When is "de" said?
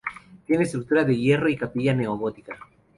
1.03-1.15